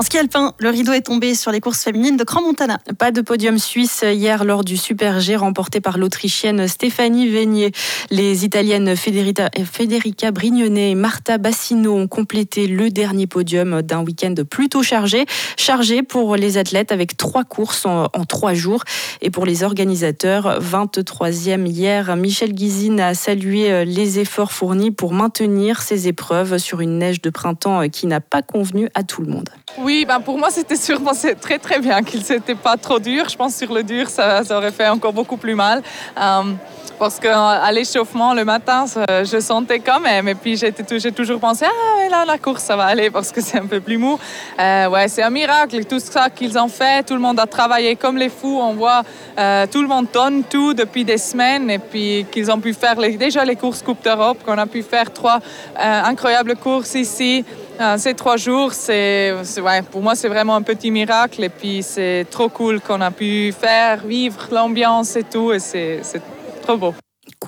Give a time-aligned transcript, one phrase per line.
[0.00, 2.78] En ski alpin, le rideau est tombé sur les courses féminines de Grand Montana.
[2.98, 7.72] Pas de podium suisse hier lors du Super G remporté par l'Autrichienne Stéphanie Vénier.
[8.08, 14.84] Les Italiennes Federica Brignone et Marta Bassino ont complété le dernier podium d'un week-end plutôt
[14.84, 15.26] chargé.
[15.56, 18.84] Chargé pour les athlètes avec trois courses en, trois jours.
[19.20, 25.82] Et pour les organisateurs, 23e hier, Michel Guizine a salué les efforts fournis pour maintenir
[25.82, 29.48] ces épreuves sur une neige de printemps qui n'a pas convenu à tout le monde.
[30.06, 33.28] Ben pour moi, c'était sûrement très très bien qu'il n'était pas trop dur.
[33.28, 35.82] Je pense sur le dur, ça, aurait fait encore beaucoup plus mal.
[36.20, 36.42] Euh,
[36.98, 40.26] parce qu'à l'échauffement le matin, je sentais quand même.
[40.28, 43.58] Et puis j'ai toujours pensé, ah là, la course, ça va aller parce que c'est
[43.58, 44.18] un peu plus mou.
[44.58, 47.06] Euh, c'est un miracle, tout ça qu'ils ont fait.
[47.06, 48.58] Tout le monde a travaillé comme les fous.
[48.60, 49.02] On voit
[49.38, 51.70] euh, tout le monde donne tout depuis des semaines.
[51.70, 55.12] Et puis qu'ils ont pu faire déjà les courses Coupe d'Europe, qu'on a pu faire
[55.12, 55.38] trois
[55.76, 57.44] incroyables courses ici.
[57.80, 61.44] Ah, ces trois jours, c'est, ouais, pour moi, c'est vraiment un petit miracle.
[61.44, 65.52] Et puis, c'est trop cool qu'on a pu faire vivre l'ambiance et tout.
[65.52, 66.20] Et c'est, c'est
[66.62, 66.94] trop beau.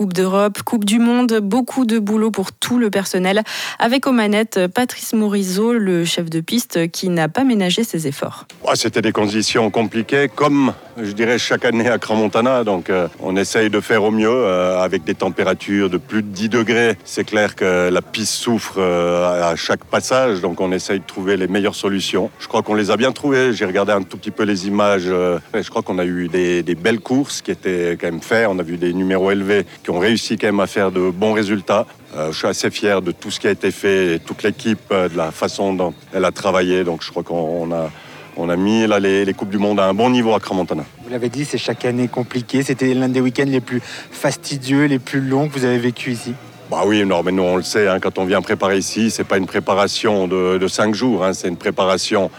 [0.01, 3.43] Coupe d'Europe, Coupe du Monde, beaucoup de boulot pour tout le personnel.
[3.79, 8.47] Avec aux manettes Patrice Morisot, le chef de piste, qui n'a pas ménagé ses efforts.
[8.73, 12.65] C'était des conditions compliquées, comme je dirais chaque année à Cramontana.
[12.65, 16.29] Donc euh, on essaye de faire au mieux euh, avec des températures de plus de
[16.29, 16.97] 10 degrés.
[17.05, 21.37] C'est clair que la piste souffre euh, à chaque passage, donc on essaye de trouver
[21.37, 22.31] les meilleures solutions.
[22.39, 23.53] Je crois qu'on les a bien trouvées.
[23.53, 25.05] J'ai regardé un tout petit peu les images.
[25.05, 28.47] je crois qu'on a eu des, belles courses qui étaient quand même faites.
[28.49, 31.33] On a vu des numéros élevés qui ont réussi quand même à faire de bons
[31.33, 31.87] résultats.
[32.17, 34.81] Euh, je suis assez fier de tout ce qui a été fait et toute l'équipe,
[34.93, 36.85] euh, de la façon dont elle a travaillé.
[36.85, 37.91] Donc je crois qu'on a,
[38.37, 40.85] on mis les, les, Coupes du Monde à un bon niveau à Cramontana.
[41.05, 42.63] Vous l'avez dit, c'est chaque année compliqué.
[42.63, 46.35] C'était l'un des week-ends les plus fastidieux, les plus longs que vous avez vécu ici.
[46.71, 49.39] Bah oui, mais nous on le sait, hein, quand on vient préparer ici, c'est pas
[49.39, 52.31] une préparation de, cinq jours, hein, c'est une préparation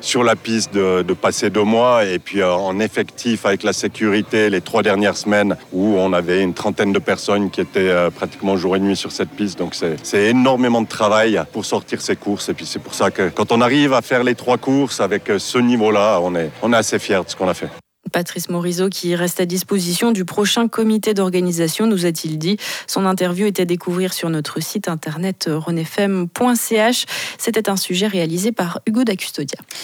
[0.00, 4.48] sur la piste de, passer deux mois et puis euh, en effectif avec la sécurité
[4.48, 8.56] les trois dernières semaines où on avait une trentaine de personnes qui étaient euh, pratiquement
[8.56, 9.58] jour et nuit sur cette piste.
[9.58, 13.28] Donc c'est énormément de travail pour sortir ces courses et puis c'est pour ça que
[13.28, 16.72] quand on arrive à faire les trois courses avec euh, ce niveau-là, on est, on
[16.72, 17.68] est assez fiers de ce qu'on a fait.
[18.10, 22.56] Patrice Morisot qui reste à disposition du prochain comité d'organisation, nous a-t-il dit.
[22.86, 27.06] Son interview est à découvrir sur notre site internet renefm.ch.
[27.38, 29.58] C'était un sujet réalisé par Hugo Dacustodia.